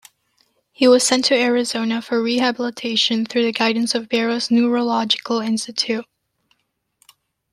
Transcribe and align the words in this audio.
He 0.71 0.87
was 0.87 1.05
sent 1.05 1.25
to 1.25 1.39
Arizona 1.39 2.01
for 2.01 2.23
rehabilitation 2.23 3.23
through 3.23 3.43
the 3.45 3.51
guidance 3.51 3.93
of 3.93 4.09
Barrows 4.09 4.49
Neurological 4.49 5.41
Institute. 5.41 6.05